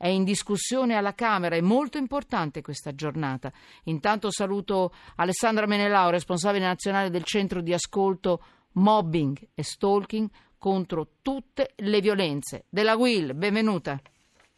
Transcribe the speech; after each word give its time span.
è 0.00 0.08
in 0.08 0.24
discussione 0.24 0.94
alla 0.94 1.12
Camera, 1.14 1.56
è 1.56 1.60
molto 1.60 1.98
importante 1.98 2.62
questa 2.62 2.94
giornata. 2.94 3.52
Intanto 3.84 4.30
saluto 4.30 4.94
Alessandra 5.16 5.66
Menelao, 5.66 6.08
responsabile 6.08 6.64
nazionale 6.64 7.10
del 7.10 7.24
centro 7.24 7.60
di 7.60 7.74
ascolto 7.74 8.42
Mobbing 8.72 9.48
e 9.54 9.62
Stalking 9.62 10.30
contro 10.56 11.16
tutte 11.20 11.72
le 11.76 12.00
violenze. 12.00 12.64
Della 12.70 12.96
Will, 12.96 13.36
benvenuta. 13.36 14.00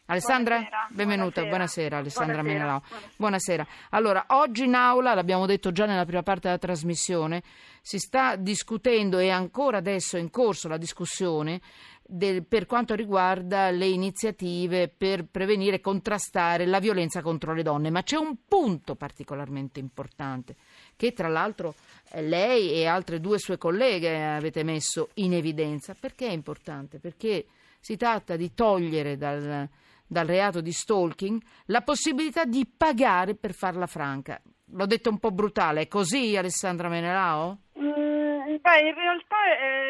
Alessandra, 0.05 0.55
buonasera, 0.55 0.87
benvenuta, 0.91 1.41
buonasera, 1.41 1.49
buonasera 1.49 1.97
Alessandra 1.97 2.41
buonasera, 2.41 2.59
Menelao. 2.59 2.83
buonasera. 2.87 3.15
Buonasera. 3.17 3.67
Allora, 3.89 4.25
oggi 4.27 4.63
in 4.63 4.75
aula, 4.75 5.13
l'abbiamo 5.13 5.45
detto 5.45 5.73
già 5.73 5.85
nella 5.85 6.05
prima 6.05 6.23
parte 6.23 6.47
della 6.47 6.57
trasmissione, 6.57 7.43
si 7.81 7.99
sta 7.99 8.37
discutendo 8.37 9.17
e 9.17 9.29
ancora 9.29 9.77
adesso 9.77 10.15
è 10.15 10.21
in 10.21 10.29
corso 10.29 10.69
la 10.69 10.77
discussione 10.77 11.59
del, 12.13 12.45
per 12.45 12.67
quanto 12.67 12.93
riguarda 12.93 13.71
le 13.71 13.87
iniziative 13.87 14.87
per 14.87 15.25
prevenire 15.25 15.77
e 15.77 15.81
contrastare 15.81 16.67
la 16.67 16.79
violenza 16.79 17.23
contro 17.23 17.53
le 17.53 17.63
donne. 17.63 17.89
Ma 17.89 18.03
c'è 18.03 18.17
un 18.17 18.35
punto 18.47 18.93
particolarmente 18.95 19.79
importante 19.79 20.55
che 20.95 21.11
tra 21.13 21.27
l'altro 21.27 21.73
eh, 22.11 22.21
lei 22.21 22.71
e 22.71 22.85
altre 22.85 23.19
due 23.19 23.39
sue 23.39 23.57
colleghe 23.57 24.23
avete 24.23 24.63
messo 24.63 25.09
in 25.15 25.33
evidenza. 25.33 25.95
Perché 25.99 26.27
è 26.27 26.31
importante? 26.31 26.99
Perché 26.99 27.47
si 27.79 27.97
tratta 27.97 28.35
di 28.35 28.53
togliere 28.53 29.17
dal, 29.17 29.67
dal 30.05 30.27
reato 30.27 30.61
di 30.61 30.71
stalking 30.71 31.41
la 31.65 31.81
possibilità 31.81 32.45
di 32.45 32.67
pagare 32.77 33.33
per 33.33 33.53
farla 33.53 33.87
franca. 33.87 34.39
L'ho 34.75 34.85
detto 34.85 35.09
un 35.09 35.17
po' 35.17 35.31
brutale, 35.31 35.81
è 35.81 35.87
così 35.87 36.37
Alessandra 36.37 36.89
Menelao? 36.89 37.57
Mm, 37.79 38.55
beh, 38.61 38.79
in 38.79 38.93
realtà 38.93 39.35
è 39.59 39.81
un 39.81 39.82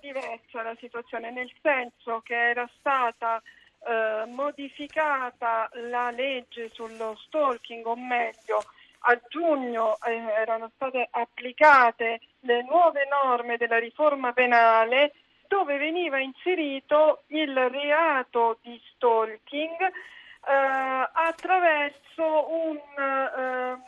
diversa 0.00 0.62
la 0.62 0.76
situazione, 0.78 1.30
nel 1.30 1.50
senso 1.62 2.20
che 2.24 2.34
era 2.34 2.68
stata 2.78 3.42
eh, 3.86 4.24
modificata 4.26 5.68
la 5.90 6.10
legge 6.10 6.70
sullo 6.72 7.16
stalking, 7.26 7.86
o 7.86 7.96
meglio, 7.96 8.62
a 9.00 9.20
giugno 9.28 9.96
eh, 10.04 10.14
erano 10.14 10.70
state 10.74 11.08
applicate 11.10 12.20
le 12.40 12.62
nuove 12.62 13.06
norme 13.08 13.56
della 13.56 13.78
riforma 13.78 14.32
penale 14.32 15.12
dove 15.46 15.76
veniva 15.78 16.18
inserito 16.18 17.22
il 17.28 17.54
reato 17.54 18.58
di 18.62 18.80
stalking 18.94 19.80
eh, 19.80 21.08
attraverso 21.12 22.50
un, 22.50 22.78
eh, 22.98 23.78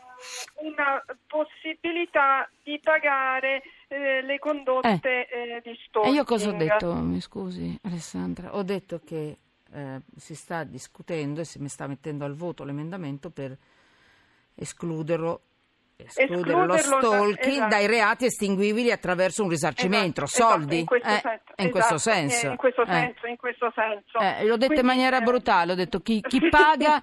una 0.62 1.04
possibilità 1.26 2.48
di 2.62 2.78
pagare 2.78 3.62
eh, 4.28 4.32
le 4.32 4.38
condotte 4.38 5.28
eh, 5.28 5.60
di 5.62 5.70
E 5.70 5.76
stalking. 5.88 6.14
io 6.14 6.24
cosa 6.24 6.48
ho 6.48 6.52
detto? 6.52 6.94
Mi 6.94 7.20
scusi 7.20 7.78
Alessandra? 7.82 8.54
Ho 8.56 8.62
detto 8.62 9.00
che 9.04 9.38
eh, 9.72 10.00
si 10.16 10.34
sta 10.34 10.64
discutendo 10.64 11.40
e 11.40 11.44
si 11.44 11.58
mi 11.58 11.68
sta 11.68 11.86
mettendo 11.86 12.24
al 12.24 12.34
voto 12.34 12.64
l'emendamento 12.64 13.30
per 13.30 13.56
escluderlo, 14.54 15.40
escludere 16.04 16.66
lo 16.66 16.76
stalking 16.78 17.52
esatto. 17.54 17.68
dai 17.68 17.86
reati 17.86 18.24
estinguibili 18.26 18.92
attraverso 18.92 19.42
un 19.42 19.48
risarcimento, 19.48 20.22
Esatto, 20.22 20.42
esatto, 20.44 20.58
soldi. 20.58 20.78
in 21.56 21.66
questo 21.66 21.98
senso, 21.98 22.56
l'ho 24.44 24.56
detto 24.56 24.80
in 24.80 24.86
maniera 24.86 25.18
eh, 25.18 25.22
brutale, 25.22 25.72
ho 25.72 25.74
detto 25.74 26.00
chi, 26.00 26.20
chi 26.20 26.40
paga 26.48 27.00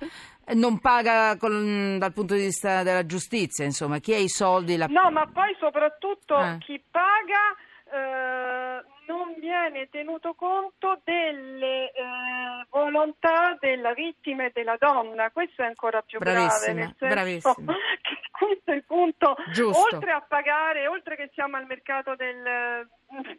non 0.53 0.79
paga 0.79 1.35
con- 1.38 1.97
dal 1.99 2.13
punto 2.13 2.35
di 2.35 2.41
vista 2.41 2.83
della 2.83 3.05
giustizia, 3.05 3.66
insomma, 3.66 3.99
chi 3.99 4.13
ha 4.13 4.17
i 4.17 4.29
soldi 4.29 4.77
la 4.77 4.85
No, 4.88 5.11
ma 5.11 5.25
poi 5.27 5.55
soprattutto 5.59 6.38
Eh. 6.39 6.57
chi 6.59 6.81
paga 6.89 7.53
eh, 7.91 8.83
non 9.07 9.35
viene 9.39 9.89
tenuto 9.89 10.33
conto 10.33 11.01
delle 11.03 11.91
eh, 11.91 12.65
volontà 12.69 13.57
della 13.59 13.93
vittima 13.93 14.45
e 14.45 14.51
della 14.53 14.77
donna. 14.77 15.31
Questo 15.31 15.61
è 15.61 15.65
ancora 15.65 16.01
più 16.01 16.19
grave, 16.19 16.37
Bravissima, 16.39 16.73
nel 16.73 16.95
senso 16.97 17.53
che 18.01 18.19
questo 18.31 18.71
è 18.71 18.75
il 18.75 18.83
punto. 18.85 19.35
Giusto. 19.51 19.95
Oltre 19.95 20.11
a 20.11 20.21
pagare, 20.21 20.87
oltre 20.87 21.15
che 21.15 21.29
siamo 21.33 21.57
al 21.57 21.65
mercato 21.65 22.15
del- 22.15 22.88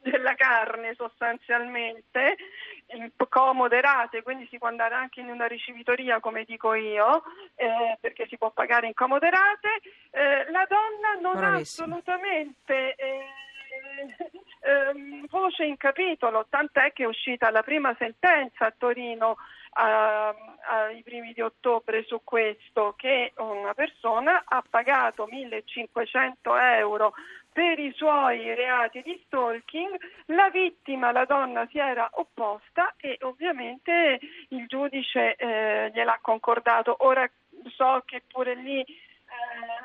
della 0.00 0.34
carne 0.34 0.94
sostanzialmente, 0.94 2.36
in 2.88 3.10
comoderate, 3.28 4.22
quindi 4.22 4.46
si 4.50 4.58
può 4.58 4.68
andare 4.68 4.94
anche 4.94 5.20
in 5.20 5.28
una 5.28 5.46
ricevitoria, 5.46 6.20
come 6.20 6.44
dico 6.44 6.74
io, 6.74 7.22
eh, 7.56 7.98
perché 8.00 8.26
si 8.28 8.38
può 8.38 8.50
pagare 8.50 8.86
in 8.86 8.94
comoderate, 8.94 9.68
eh, 10.10 10.50
la 10.50 10.66
donna 10.68 11.20
non 11.20 11.36
ha 11.36 11.50
Bravissima. 11.50 11.86
assolutamente 11.86 12.94
eh, 12.94 13.26
ehm, 14.60 14.95
voce 15.46 15.64
in 15.64 15.76
capitolo, 15.76 16.46
tant'è 16.48 16.92
che 16.92 17.04
è 17.04 17.06
uscita 17.06 17.50
la 17.50 17.62
prima 17.62 17.94
sentenza 17.98 18.66
a 18.66 18.74
Torino 18.76 19.36
ai 19.78 21.02
primi 21.02 21.34
di 21.34 21.42
ottobre 21.42 22.02
su 22.04 22.22
questo, 22.24 22.94
che 22.96 23.32
una 23.36 23.74
persona 23.74 24.44
ha 24.46 24.64
pagato 24.68 25.26
1500 25.26 26.56
euro 26.56 27.12
per 27.52 27.78
i 27.78 27.92
suoi 27.94 28.54
reati 28.54 29.02
di 29.02 29.22
stalking, 29.26 29.98
la 30.26 30.48
vittima, 30.48 31.12
la 31.12 31.26
donna, 31.26 31.66
si 31.70 31.78
era 31.78 32.08
opposta 32.14 32.94
e 32.96 33.18
ovviamente 33.20 34.18
il 34.48 34.66
giudice 34.66 35.36
eh, 35.36 35.90
gliel'ha 35.92 36.18
concordato. 36.22 36.96
Ora 37.00 37.28
so 37.74 38.02
che 38.06 38.22
pure 38.26 38.54
lì 38.54 38.84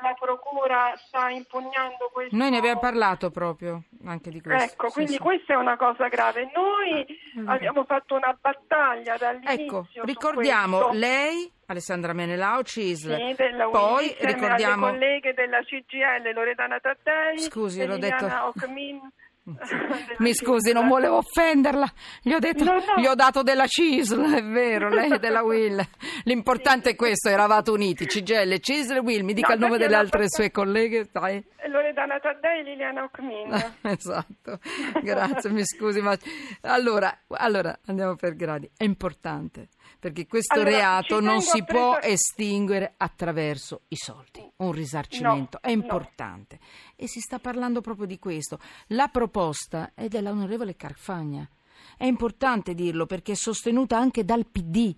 la 0.02 0.14
procura 0.18 0.94
sta 0.96 1.28
impugnando 1.30 2.10
questo. 2.12 2.36
Noi 2.36 2.50
ne 2.50 2.58
abbiamo 2.58 2.80
parlato 2.80 3.30
proprio 3.30 3.84
anche 4.04 4.30
di 4.30 4.40
questo. 4.40 4.72
Ecco, 4.72 4.88
sì, 4.88 4.94
quindi 4.94 5.12
sì. 5.12 5.18
questa 5.18 5.52
è 5.54 5.56
una 5.56 5.76
cosa 5.76 6.08
grave. 6.08 6.50
Noi 6.54 7.06
vero. 7.34 7.50
abbiamo 7.50 7.84
fatto 7.84 8.14
una 8.16 8.36
battaglia 8.38 9.16
dall'inizio. 9.16 9.62
Ecco, 9.62 9.86
ricordiamo 10.04 10.90
lei, 10.92 11.50
Alessandra 11.66 12.12
Menelao, 12.12 12.62
CISL, 12.62 13.16
Sì, 13.16 13.34
poi 13.70 14.16
alle 14.20 14.32
ricordiamo... 14.32 14.88
colleghe 14.88 15.32
della 15.34 15.62
CGL 15.62 16.32
Loredana 16.34 16.80
Taddei 16.80 17.38
Scusi, 17.38 17.86
l'ho 17.86 17.98
detto- 17.98 18.26
Ocmin. 18.26 19.00
Mi 20.18 20.32
scusi, 20.34 20.72
non 20.72 20.86
volevo 20.86 21.16
offenderla. 21.16 21.90
Gli 22.22 22.32
ho, 22.32 22.38
detto, 22.38 22.62
No, 22.62 22.74
no. 22.74 23.00
gli 23.00 23.06
ho 23.06 23.14
dato 23.14 23.42
della 23.42 23.66
CISL, 23.66 24.34
è 24.34 24.42
vero, 24.42 24.88
lei 24.88 25.10
è 25.10 25.18
della 25.18 25.42
Will. 25.42 25.84
L'importante 26.24 26.90
è 26.90 26.94
questo, 26.94 27.28
eravate 27.28 27.70
uniti, 27.70 28.06
CGL, 28.06 28.58
CISL 28.60 28.98
Will. 28.98 29.24
Mi 29.24 29.34
dica 29.34 29.48
No, 29.48 29.54
il 29.54 29.60
nome 29.60 29.78
delle 29.78 29.96
altre 29.96 30.26
sue 30.28 30.52
colleghe, 30.52 31.08
dai. 31.10 31.44
Loredana 31.68 32.18
Taddei 32.20 32.60
e 32.60 32.62
Liliana 32.62 33.02
Ocmin. 33.04 33.74
Esatto, 33.82 34.58
grazie, 35.02 35.50
mi 35.50 35.64
scusi, 35.64 36.00
ma 36.00 36.16
allora, 36.62 37.22
allora 37.28 37.76
andiamo 37.86 38.14
per 38.14 38.36
gradi. 38.36 38.70
È 38.76 38.84
importante 38.84 39.68
perché 39.98 40.26
questo 40.26 40.54
Allora, 40.54 40.70
reato 40.70 41.20
non 41.20 41.40
si 41.42 41.60
a 41.60 41.64
può 41.64 41.92
presa- 41.92 42.08
estinguere 42.08 42.94
attraverso 42.96 43.82
i 43.88 43.96
soldi, 43.96 44.44
un 44.56 44.72
risarcimento 44.72 45.58
No, 45.62 45.70
è 45.70 45.74
no. 45.74 45.82
importante 45.82 46.58
e 46.96 47.06
si 47.06 47.20
sta 47.20 47.38
parlando 47.38 47.80
proprio 47.80 48.06
di 48.06 48.18
questo. 48.18 48.58
La 48.88 49.08
proposta 49.08 49.92
è 49.94 50.08
dell'onorevole 50.08 50.76
Carfagna. 50.76 51.48
È 51.96 52.04
importante 52.04 52.74
dirlo 52.74 53.06
perché 53.06 53.32
è 53.32 53.36
sostenuta 53.36 53.96
anche 53.98 54.24
dal 54.24 54.46
PD. 54.46 54.94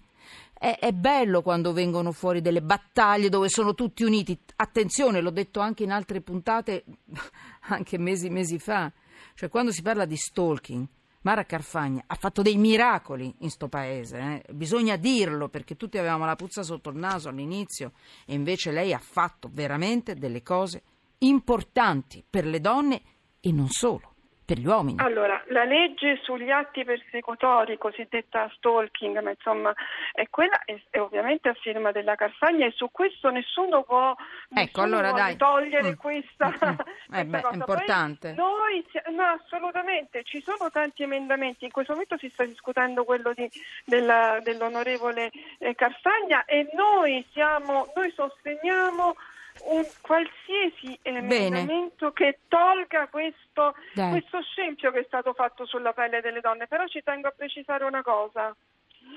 È, 0.53 0.79
è 0.79 0.93
bello 0.93 1.43
quando 1.43 1.73
vengono 1.73 2.13
fuori 2.13 2.41
delle 2.41 2.63
battaglie 2.63 3.29
dove 3.29 3.49
sono 3.49 3.75
tutti 3.75 4.05
uniti. 4.05 4.39
Attenzione, 4.57 5.21
l'ho 5.21 5.31
detto 5.31 5.61
anche 5.61 5.83
in 5.83 5.91
altre 5.91 6.21
puntate, 6.21 6.85
anche 7.69 7.99
mesi 7.99 8.31
mesi 8.31 8.59
fa. 8.59 8.91
Cioè, 9.35 9.49
quando 9.49 9.73
si 9.73 9.83
parla 9.83 10.05
di 10.05 10.17
stalking, 10.17 10.87
Mara 11.25 11.47
Carfagna 11.47 12.05
ha 12.07 12.15
fatto 12.17 12.43
dei 12.43 12.57
miracoli 12.57 13.35
in 13.39 13.51
sto 13.51 13.69
paese, 13.69 14.19
eh. 14.19 14.53
bisogna 14.53 14.97
dirlo 14.97 15.49
perché 15.49 15.75
tutti 15.75 15.97
avevamo 15.97 16.27
la 16.27 16.37
puzza 16.37 16.63
sotto 16.63 16.91
il 16.91 16.97
naso 16.97 17.31
all'inizio 17.31 17.93
e 18.27 18.35
invece 18.35 18.73
lei 18.73 18.93
ha 18.93 18.99
fatto 18.99 19.49
veramente 19.51 20.15
delle 20.17 20.43
cose 20.43 20.83
importanti 21.19 22.23
per 22.29 22.45
le 22.45 22.61
donne 22.61 23.03
e 23.41 23.53
non 23.53 23.69
solo, 23.71 24.14
per 24.45 24.59
gli 24.59 24.67
uomini. 24.67 25.01
Allora, 25.01 25.43
la 25.49 25.65
legge 25.65 26.19
sugli 26.23 26.51
atti 26.51 26.85
persecutori, 26.85 27.79
cosiddetta 27.79 28.51
stalking, 28.57 29.21
ma 29.23 29.31
insomma, 29.31 29.73
è 30.13 30.29
quella 30.29 30.61
è, 30.65 30.79
è 30.91 31.01
ovviamente 31.01 31.49
a 31.49 31.55
firma 31.55 31.93
della 31.93 32.15
Carfagna 32.15 32.67
e 32.67 32.73
su 32.73 32.91
questo 32.93 33.31
nessuno 33.31 33.83
può, 33.83 34.11
Ecco, 34.11 34.53
nessuno 34.53 34.83
allora, 34.85 35.13
dai. 35.13 35.37
togliere 35.37 35.93
Mm. 35.93 35.95
questa, 35.95 36.47
Mm, 36.49 36.51
mm. 36.69 36.75
questa 36.77 36.85
Eh 37.19 37.25
beh, 37.25 37.39
è 37.39 37.43
cosa. 37.43 37.55
importante. 37.55 38.35
Poi 38.35 38.45
noi, 38.45 38.85
no, 39.15 39.23
assolutamente, 39.25 40.23
ci 40.25 40.43
sono 40.43 40.71
tanti 40.71 41.03
emendamenti, 41.03 41.65
in 41.65 41.73
questo 41.73 41.93
momento 41.93 42.19
si 42.19 42.29
sta 42.33 42.45
discutendo 42.45 43.05
quello 43.05 43.33
di- 43.35 43.51
della- 43.85 44.41
dell'onorevole 44.43 45.31
eh, 45.59 45.75
Carfagna 45.75 46.45
e 46.45 46.69
noi, 46.75 47.25
siamo, 47.33 47.91
noi 47.95 48.11
sosteniamo 48.15 49.15
un 49.63 49.87
qualsiasi 50.01 50.99
emendamento 51.03 52.13
che 52.13 52.41
tolga 52.49 53.09
questo, 53.09 53.75
questo 53.95 54.43
scempio 54.43 54.91
che 54.91 55.01
è 55.01 55.05
stato 55.05 55.33
fatto 55.33 55.65
sulla 55.65 55.93
pelle 55.93 56.21
delle 56.21 56.41
donne. 56.41 56.67
Però 56.67 56.87
ci 56.87 57.03
tengo 57.03 57.29
a 57.29 57.35
precisare 57.37 57.85
una 57.85 58.03
cosa, 58.03 58.55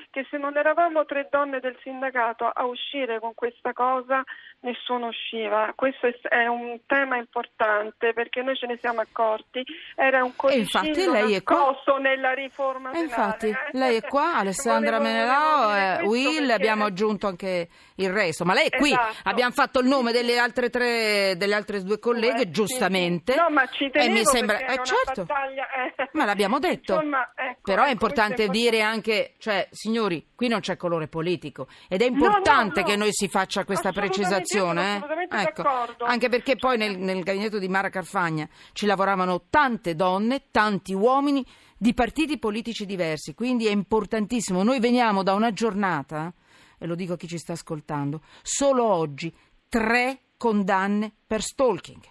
che 0.10 0.26
se 0.30 0.38
non 0.38 0.58
eravamo 0.58 1.06
tre 1.06 1.28
donne 1.30 1.60
del 1.60 1.78
sindacato 1.84 2.46
a 2.46 2.66
uscire 2.66 3.20
con 3.20 3.34
questa 3.34 3.74
cosa, 3.74 4.24
nessuno 4.62 5.08
usciva. 5.08 5.72
Questo 5.76 6.08
è, 6.30 6.48
un 6.48 6.80
tema 6.86 7.18
importante 7.18 8.14
perché 8.14 8.42
noi 8.42 8.56
ce 8.56 8.68
ne 8.68 8.78
siamo 8.80 9.02
accorti. 9.02 9.64
Era 9.96 10.24
un 10.24 10.32
E 10.32 10.36
codicillo 10.36 11.14
nascosto 11.14 11.98
nella 11.98 12.34
riforma 12.34 12.90
E 12.90 12.94
penale. 12.94 13.06
infatti 13.08 13.48
eh. 13.50 13.56
lei 13.78 13.98
è 13.98 14.02
qua, 14.02 14.36
Alessandra 14.38 14.98
Volevo- 14.98 15.04
Menelao, 15.16 15.68
volevo 15.68 16.14
dire 16.14 16.30
eh, 16.30 16.34
quelle 16.34 16.54
abbiamo 16.54 16.86
aggiunto 16.86 17.28
anche 17.28 17.68
il 17.96 18.12
resto. 18.12 18.46
Ma 18.46 18.54
lei 18.54 18.68
è 18.70 18.78
qui, 18.78 18.90
Esatto. 18.92 19.16
abbiamo 19.24 19.52
fatto 19.52 19.80
il 19.80 19.88
nome 19.88 20.12
delle 20.12 20.38
altre 20.38 20.70
tre, 20.70 21.36
delle 21.38 21.54
altre 21.56 21.82
due 21.84 22.00
colleghe, 22.00 22.40
Sì, 22.40 22.52
giustamente. 22.52 23.34
sì. 23.34 23.40
No, 23.40 23.50
ma 23.50 23.66
ci 23.68 23.86
e 23.86 23.90
tenevo 23.92 24.14
mi 24.14 24.26
sembra, 24.26 24.58
perché 24.58 24.74
eh, 24.74 24.84
certo. 24.84 25.24
battaglia, 25.26 25.68
eh. 25.72 26.10
Ma 26.14 26.26
l'abbiamo 26.26 26.60
detto. 26.60 26.94
Insomma, 26.94 27.32
ecco, 27.36 27.60
Però 27.64 27.82
è 27.82 27.86
ecco, 27.86 27.92
importante 27.94 28.44
è 28.46 28.48
dire 28.48 28.82
anche, 28.82 29.34
cioè, 29.40 29.68
signori, 29.78 30.28
qui 30.36 30.48
non 30.48 30.60
c'è 30.60 30.76
colore 30.76 31.08
politico 31.08 31.68
ed 31.88 32.02
è 32.02 32.06
importante 32.06 32.82
no, 32.82 32.86
no. 32.86 32.88
che 32.88 32.96
noi 32.96 33.10
si 33.12 33.28
faccia 33.28 33.64
questa 33.64 33.92
precisazione. 33.92 34.98
eh. 35.30 35.42
Ecco. 35.42 35.64
Anche 36.06 36.30
perché 36.30 36.56
poi 36.56 36.78
nel, 36.78 36.98
nel 36.98 37.24
gabinetto 37.24 37.60
di 37.60 37.68
Mara 37.70 37.90
Carfagna 37.90 38.48
ci 38.74 38.86
lavoravano 38.86 39.44
tante 39.50 39.96
donne, 39.96 40.46
tanti 40.52 40.94
uomini 40.94 41.46
di 41.78 41.94
partiti 41.94 42.40
politici 42.40 42.86
diversi, 42.86 43.36
quindi 43.36 43.68
è 43.68 43.72
importantissimo. 43.72 44.64
Noi 44.64 44.80
veniamo 44.80 45.22
da 45.24 45.34
una 45.34 45.54
giornata, 45.54 46.34
e 46.78 46.86
lo 46.86 46.96
dico 46.96 47.14
a 47.14 47.18
chi 47.18 47.28
ci 47.28 47.38
sta 47.38 47.54
ascoltando, 47.54 48.22
solo 48.42 48.84
oggi 48.84 49.34
tre 49.70 50.22
condanne 50.38 51.12
per 51.26 51.42
stalking. 51.42 52.02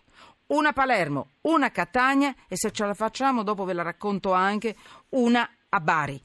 Una 0.48 0.69
a 0.69 0.72
Palermo, 0.72 1.30
una 1.42 1.66
a 1.66 1.70
Catania 1.70 2.32
e 2.46 2.56
se 2.56 2.70
ce 2.70 2.86
la 2.86 2.94
facciamo 2.94 3.42
dopo 3.42 3.64
ve 3.64 3.72
la 3.72 3.82
racconto 3.82 4.32
anche 4.32 4.76
una 5.10 5.48
a 5.69 5.80
Bari. 5.80 6.22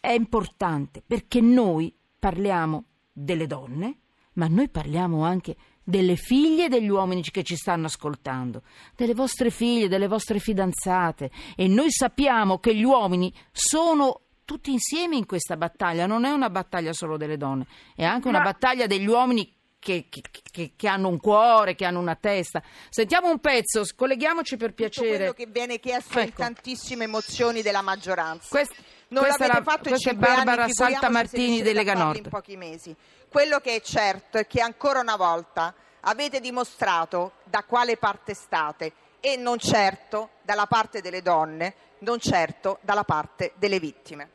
È 0.00 0.10
importante 0.10 1.02
perché 1.06 1.40
noi 1.42 1.94
parliamo 2.18 2.84
delle 3.12 3.46
donne, 3.46 3.98
ma 4.34 4.46
noi 4.48 4.68
parliamo 4.70 5.24
anche 5.24 5.54
delle 5.84 6.16
figlie 6.16 6.68
degli 6.68 6.88
uomini 6.88 7.20
che 7.22 7.42
ci 7.42 7.56
stanno 7.56 7.86
ascoltando, 7.86 8.62
delle 8.96 9.12
vostre 9.14 9.50
figlie, 9.50 9.88
delle 9.88 10.06
vostre 10.08 10.38
fidanzate 10.38 11.30
e 11.56 11.66
noi 11.68 11.90
sappiamo 11.90 12.58
che 12.60 12.74
gli 12.74 12.84
uomini 12.84 13.32
sono 13.52 14.22
tutti 14.44 14.70
insieme 14.72 15.16
in 15.16 15.26
questa 15.26 15.56
battaglia, 15.56 16.06
non 16.06 16.24
è 16.24 16.30
una 16.30 16.48
battaglia 16.50 16.92
solo 16.92 17.16
delle 17.16 17.36
donne, 17.36 17.66
è 17.94 18.04
anche 18.04 18.28
una 18.28 18.38
Ma- 18.38 18.44
battaglia 18.44 18.86
degli 18.86 19.06
uomini 19.06 19.52
che, 19.78 20.06
che- 20.08 20.22
che- 20.50 20.72
che 20.76 20.88
hanno 20.88 21.08
un 21.08 21.18
cuore, 21.18 21.74
che 21.74 21.84
hanno 21.86 22.00
una 22.00 22.14
testa. 22.16 22.62
Sentiamo 22.90 23.30
un 23.30 23.38
pezzo, 23.38 23.82
colleghiamoci 23.96 24.56
per 24.56 24.74
tutto 24.74 24.90
quello 25.00 25.16
piacere. 25.16 25.34
che 25.34 25.46
viene 25.46 25.78
chiesto 25.80 26.18
in 26.18 26.26
Ecco. 26.26 26.42
tantissime 26.42 27.06
mozioni 27.06 27.62
della 27.62 27.80
maggioranza. 27.80 28.46
Quest- 28.50 28.74
non 29.10 29.22
questa 29.24 29.44
è 29.44 29.46
l'avete 29.48 29.64
la- 29.64 29.70
fatto 29.70 29.88
in 29.88 29.94
questa 29.94 30.10
è 30.10 30.12
cinque 30.12 30.26
Barbara 30.28 30.62
anni, 30.62 30.70
figuriamoci 30.72 31.00
Saltamartini 31.00 31.42
se 31.42 31.46
riuscirete 31.46 31.68
di 31.70 31.76
Lega 31.86 31.94
Nord. 32.04 32.16
in 32.16 32.28
pochi 32.28 32.56
mesi. 32.56 32.96
Quello 33.30 33.58
che 33.60 33.74
è 33.76 33.80
certo 33.80 34.38
è 34.38 34.46
che 34.46 34.60
ancora 34.60 35.00
una 35.00 35.16
volta 35.16 35.74
avete 36.00 36.40
dimostrato 36.40 37.32
da 37.44 37.62
quale 37.64 37.96
parte 37.96 38.34
state 38.34 38.92
e 39.20 39.36
non 39.36 39.58
certo 39.58 40.30
dalla 40.42 40.66
parte 40.66 41.00
delle 41.00 41.22
donne, 41.22 41.74
non 41.98 42.18
certo 42.18 42.78
dalla 42.80 43.04
parte 43.04 43.52
delle 43.56 43.78
vittime. 43.78 44.30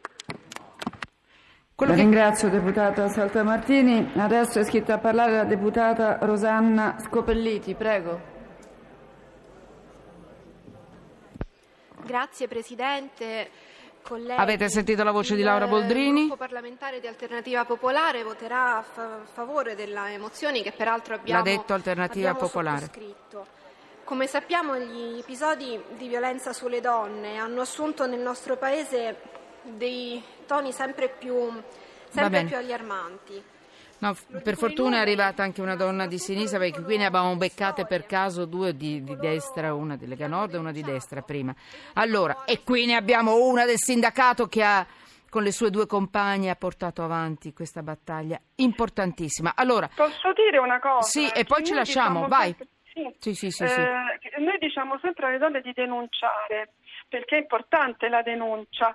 Quello 1.75 1.91
La 1.91 1.97
che- 1.97 2.03
ringrazio 2.05 2.49
deputata 2.49 3.09
Saltamartini. 3.09 4.11
Adesso 4.15 4.59
è 4.59 4.61
iscritta 4.61 4.93
a 4.93 4.97
parlare 4.97 5.35
la 5.35 5.43
deputata 5.43 6.19
Rosanna 6.21 6.95
Scopelliti, 7.03 7.73
prego. 7.75 8.33
Grazie 12.05 12.47
Presidente. 12.47 13.49
Colleghi, 14.07 14.39
Avete 14.39 14.69
sentito 14.69 15.03
la 15.03 15.11
voce 15.11 15.35
di 15.35 15.41
Laura 15.41 15.65
Boldrini? 15.65 16.19
Il 16.21 16.27
gruppo 16.27 16.37
parlamentare 16.37 16.99
di 16.99 17.07
Alternativa 17.07 17.65
Popolare 17.65 18.23
voterà 18.23 18.77
a 18.77 18.81
fa- 18.83 19.21
favore 19.33 19.73
delle 19.73 20.17
mozioni 20.19 20.61
che 20.61 20.71
peraltro 20.71 21.15
abbiamo, 21.15 21.41
detto 21.41 21.73
Alternativa 21.73 22.29
abbiamo 22.29 22.47
Popolare. 22.47 22.81
sottoscritto. 22.81 23.47
Come 24.03 24.27
sappiamo 24.27 24.77
gli 24.77 25.17
episodi 25.17 25.81
di 25.97 26.07
violenza 26.07 26.53
sulle 26.53 26.81
donne 26.81 27.37
hanno 27.37 27.61
assunto 27.61 28.05
nel 28.05 28.19
nostro 28.19 28.57
Paese 28.57 29.17
dei 29.63 30.23
toni 30.45 30.71
sempre 30.71 31.09
più, 31.09 31.51
sempre 32.09 32.43
più 32.43 32.55
allarmanti. 32.55 33.43
No, 33.97 34.13
per 34.43 34.55
fortuna 34.57 34.97
è 34.97 34.99
arrivata 34.99 35.41
anche 35.41 35.61
una 35.61 35.75
donna 35.75 36.05
di 36.05 36.17
sinistra, 36.19 36.59
perché 36.59 36.81
qui 36.83 36.97
ne 36.97 37.05
avevamo 37.05 37.35
beccate 37.37 37.85
per 37.85 38.05
caso 38.05 38.45
due 38.45 38.75
di, 38.75 39.03
di 39.03 39.15
destra, 39.17 39.73
una 39.73 39.95
di 39.95 40.05
Lega 40.05 40.27
Nord 40.27 40.53
e 40.53 40.57
una 40.57 40.71
di 40.73 40.83
destra 40.83 41.21
prima. 41.21 41.55
Allora, 41.93 42.43
e 42.45 42.61
qui 42.63 42.85
ne 42.85 42.95
abbiamo 42.95 43.45
una 43.47 43.65
del 43.65 43.77
sindacato 43.77 44.47
che 44.47 44.63
ha, 44.63 44.85
con 45.29 45.43
le 45.43 45.51
sue 45.51 45.69
due 45.69 45.87
compagne, 45.87 46.49
ha 46.49 46.55
portato 46.55 47.03
avanti 47.03 47.53
questa 47.53 47.81
battaglia 47.81 48.39
importantissima. 48.55 49.53
Allora, 49.55 49.89
Posso 49.95 50.33
dire 50.33 50.57
una 50.57 50.79
cosa? 50.79 51.07
Sì, 51.07 51.29
e 51.29 51.45
poi 51.45 51.63
ci 51.63 51.73
lasciamo, 51.73 52.25
diciamo 52.25 52.27
vai. 52.27 52.55
sempre- 52.55 52.67
sì. 52.93 53.33
Sì, 53.33 53.33
sì, 53.33 53.51
sì, 53.51 53.63
Eh, 53.63 54.39
Noi 54.39 54.57
diciamo 54.59 54.99
sempre 55.01 55.27
alle 55.27 55.37
donne 55.37 55.61
di 55.61 55.71
denunciare, 55.73 56.73
perché 57.09 57.37
è 57.37 57.39
importante 57.39 58.07
la 58.09 58.21
denuncia. 58.21 58.93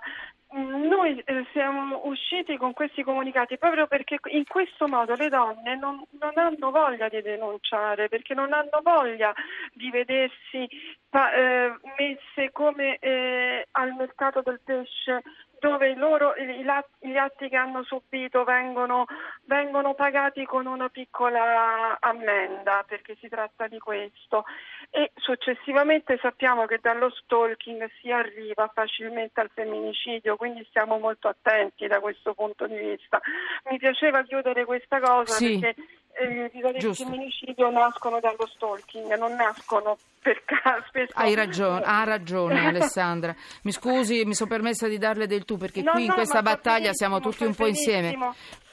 Mm, 0.53 0.87
Noi 0.87 1.17
eh, 1.25 1.45
siamo 1.53 2.01
usciti 2.03 2.57
con 2.57 2.73
questi 2.73 3.03
comunicati 3.03 3.57
proprio 3.57 3.87
perché 3.87 4.19
in 4.31 4.43
questo 4.45 4.85
modo 4.87 5.15
le 5.15 5.29
donne 5.29 5.77
non, 5.77 6.03
non 6.19 6.31
hanno 6.35 6.71
voglia 6.71 7.07
di 7.07 7.21
denunciare, 7.21 8.09
perché 8.09 8.33
non 8.33 8.51
hanno 8.51 8.81
voglia 8.83 9.33
di 9.73 9.89
vedersi 9.89 10.67
eh, 11.11 11.73
messe 11.97 12.51
come 12.51 12.97
eh, 12.99 13.65
al 13.71 13.93
mercato 13.93 14.41
del 14.41 14.59
pesce 14.63 15.21
dove 15.61 15.89
i 15.89 15.95
loro, 15.95 16.33
gli 16.35 17.15
atti 17.17 17.47
che 17.47 17.55
hanno 17.55 17.83
subito 17.83 18.43
vengono, 18.43 19.05
vengono 19.43 19.93
pagati 19.93 20.43
con 20.43 20.65
una 20.65 20.89
piccola 20.89 21.97
ammenda, 21.99 22.83
perché 22.87 23.15
si 23.19 23.29
tratta 23.29 23.67
di 23.67 23.77
questo. 23.77 24.45
E 24.89 25.11
successivamente 25.13 26.17
sappiamo 26.19 26.65
che 26.65 26.79
dallo 26.81 27.11
stalking 27.11 27.87
si 28.01 28.11
arriva 28.11 28.71
facilmente 28.73 29.39
al 29.39 29.51
femminicidio, 29.53 30.35
quindi 30.35 30.65
stiamo 30.67 30.97
molto 30.97 31.27
attenti 31.27 31.85
da 31.85 31.99
questo 31.99 32.33
punto 32.33 32.65
di 32.65 32.77
vista. 32.77 33.21
Mi 33.69 33.77
piaceva 33.77 34.23
chiudere 34.23 34.65
questa 34.65 34.99
cosa 34.99 35.35
Sì. 35.35 35.59
perché 35.59 35.81
eh, 36.13 36.77
Giusto. 36.77 37.03
femminicidio 37.05 37.69
nascono 37.69 38.19
dallo 38.19 38.47
stalking, 38.53 39.15
non 39.17 39.33
nascono 39.35 39.97
per 40.21 40.43
caso. 40.45 40.83
spesso- 40.87 41.13
Hai 41.15 41.33
ragione, 41.35 41.83
ha 41.83 42.03
ragione 42.03 42.59
Alessandra. 42.67 43.35
Mi 43.63 43.71
scusi, 43.71 44.23
mi 44.25 44.33
sono 44.35 44.49
permessa 44.49 44.87
di 44.87 44.97
darle 44.97 45.27
del 45.27 45.45
tu 45.45 45.57
perché 45.57 45.81
No, 45.81 45.91
qui 45.93 46.01
in 46.03 46.07
no, 46.09 46.13
questa 46.15 46.41
ma 46.41 46.49
fa 46.49 46.55
battaglia 46.55 46.93
siamo 46.93 47.19
tutti 47.19 47.43
un 47.43 47.55
po' 47.55 47.67
insieme. 47.67 48.17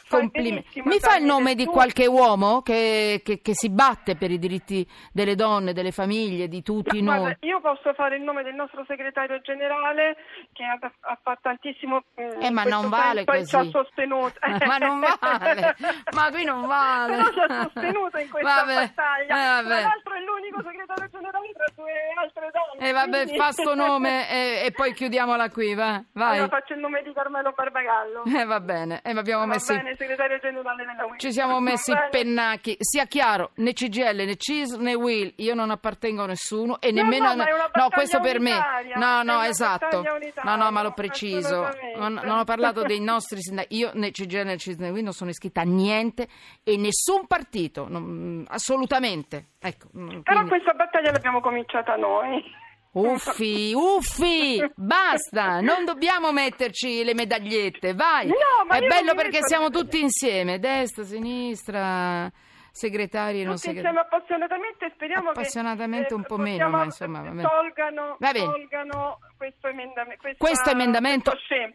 Complimenti. 0.08 0.82
Mi 0.84 0.98
fa 0.98 1.16
il 1.16 1.24
nome 1.24 1.54
di 1.54 1.64
qualche 1.66 2.06
uomo 2.06 2.62
che, 2.62 3.20
che- 3.24 3.40
che 3.40 3.54
si 3.54 3.70
batte 3.70 4.16
per 4.16 4.30
i 4.30 4.38
diritti 4.38 4.86
delle 5.12 5.34
donne, 5.34 5.72
delle 5.72 5.92
famiglie, 5.92 6.48
di 6.48 6.62
tutti 6.62 7.00
No, 7.02 7.10
noi? 7.12 7.20
guarda, 7.20 7.46
io 7.46 7.60
posso 7.60 7.92
fare 7.94 8.16
il 8.16 8.22
nome 8.22 8.42
del 8.42 8.54
nostro 8.54 8.84
segretario 8.86 9.40
generale 9.40 10.16
che 10.52 10.64
ha, 10.64 10.78
ha 10.80 11.18
fatto 11.22 11.40
tantissimo 11.42 12.02
mm, 12.20 12.40
Eh, 12.42 12.50
ma 12.50 12.64
non 12.64 12.88
vale 12.88 13.22
e 13.24 13.46
ci 13.46 13.54
ha 13.54 13.58
così. 13.58 13.70
sostenuto 13.70 14.34
Ma 14.66 14.76
non 14.78 15.00
vale, 15.00 15.76
ma 16.14 16.30
qui 16.30 16.44
non 16.44 16.66
vale. 16.66 17.16
Però 17.16 17.32
ci 17.32 17.40
ha 17.40 17.62
sostenuto 17.62 18.18
in 18.18 18.28
questa 18.30 18.54
Vabbè, 18.64 18.74
battaglia 18.74 19.34
eh, 19.34 19.62
vabbè. 19.62 19.68
tra 19.80 19.88
l'altro 19.88 20.14
è 20.14 20.20
l'unico 20.20 20.62
segretario 20.62 21.08
generale 21.10 21.52
tra 21.52 21.64
due 21.74 21.92
altre 22.18 22.50
donne 22.52 22.88
E 22.88 22.92
vabbè, 22.92 23.22
quindi- 23.24 23.36
fa 23.38 23.52
sto 23.52 23.74
nome 23.74 24.28
e, 24.30 24.62
e 24.66 24.70
poi 24.72 24.92
chiudiamola 24.94 25.50
qui, 25.50 25.74
va. 25.74 26.02
Vai. 26.12 26.38
allora 26.38 26.48
faccio 26.58 26.72
il 26.74 26.80
nome 26.80 27.02
di 27.02 27.12
Carmelo 27.12 27.52
Barbagallo 27.52 28.24
Eh, 28.24 28.44
va 28.44 28.60
bene, 28.60 29.00
e 29.04 29.10
abbiamo 29.10 29.40
va 29.46 29.46
messi... 29.54 29.74
bene 29.74 29.94
segretario 29.98 30.38
generale 30.38 30.84
della 30.84 31.04
UIL 31.06 31.18
Ci 31.18 31.32
siamo 31.32 31.60
messi 31.60 31.90
i 31.90 31.96
pennacchi, 32.10 32.76
sia 32.78 33.04
chiaro, 33.06 33.50
né 33.56 33.72
CGL 33.72 34.24
né 34.24 34.36
CIS 34.36 34.76
né 34.76 34.94
Will, 34.94 35.32
io 35.36 35.54
non 35.54 35.70
appartengo 35.70 36.22
a 36.22 36.26
nessuno 36.26 36.80
e 36.80 36.92
No, 36.92 37.02
nemmeno... 37.02 37.34
no, 37.34 37.44
no, 37.44 37.88
questo 37.90 38.20
per 38.20 38.40
me. 38.40 38.56
No, 38.94 39.22
no, 39.22 39.42
esatto. 39.42 40.02
No, 40.44 40.56
no, 40.56 40.70
ma 40.70 40.82
l'ho 40.82 40.92
preciso. 40.92 41.68
Non, 41.96 42.14
non 42.22 42.38
ho 42.38 42.44
parlato 42.44 42.82
dei 42.82 43.00
nostri 43.00 43.40
sindacati. 43.42 43.76
Io 43.76 43.90
né 43.94 44.10
CGL 44.12 44.44
né 44.44 44.56
CIS 44.56 44.76
né 44.76 44.90
Will 44.90 45.02
non 45.04 45.12
sono 45.12 45.30
iscritta 45.30 45.60
a 45.62 45.64
niente 45.64 46.28
e 46.62 46.76
nessun 46.76 47.26
partito, 47.26 47.86
non- 47.88 48.44
assolutamente. 48.48 49.48
Ecco, 49.58 49.88
mm, 49.96 50.20
però 50.20 50.40
quindi- 50.40 50.48
questa 50.50 50.72
battaglia 50.72 51.10
l'abbiamo 51.10 51.40
cominciata 51.40 51.96
noi 51.96 52.42
Uffi, 52.90 53.72
uffi, 53.74 54.64
basta, 54.74 55.60
non 55.60 55.84
dobbiamo 55.84 56.32
metterci 56.32 57.04
le 57.04 57.14
medagliette, 57.14 57.94
vai. 57.94 58.26
No, 58.28 58.34
È 58.74 58.80
bello 58.86 59.14
perché 59.14 59.40
siamo 59.42 59.68
tutti 59.70 60.00
insieme, 60.00 60.58
destra, 60.58 61.04
sinistra, 61.04 62.30
segretari 62.72 63.42
e 63.42 63.44
non 63.44 63.54
tutti 63.54 63.66
segretari. 63.68 63.94
insieme 63.96 64.16
appassionatamente 64.16 64.90
speriamo 64.94 65.28
Appassionatamente 65.30 66.06
che 66.08 66.14
un 66.14 66.22
po' 66.22 66.36
possiamo- 66.36 66.56
meno, 66.56 66.70
ma 66.70 66.84
insomma, 66.84 67.20
va 67.20 67.28
bene. 67.30 67.42
tolgano, 67.42 68.16
Va 68.18 68.32
bene. 68.32 68.44
tolgano 68.46 69.18
questo 69.36 69.68
emendamento 69.68 70.20
questa- 70.20 70.44
Questo 70.44 70.70
emendamento 70.70 71.32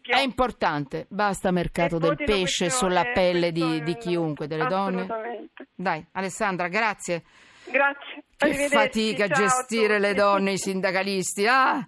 è 0.08 0.20
importante, 0.20 1.06
basta 1.10 1.52
mercato 1.52 2.00
del 2.00 2.16
pesce 2.18 2.70
sulla 2.70 3.04
eh, 3.10 3.12
pelle 3.12 3.52
di, 3.52 3.84
di 3.84 3.96
chiunque, 3.98 4.48
delle 4.48 4.66
donne. 4.66 5.08
Dai, 5.76 6.06
Alessandra, 6.14 6.68
grazie. 6.68 7.24
Grazie. 7.66 8.24
Che 8.38 8.68
fatica 8.68 9.28
ciao 9.28 9.38
gestire 9.38 10.00
le 10.00 10.14
donne, 10.14 10.54
i 10.54 10.58
sindacalisti. 10.58 11.48
Ah, 11.48 11.86